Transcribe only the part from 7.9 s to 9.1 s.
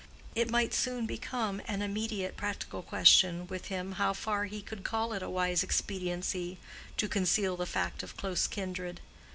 of close kindred.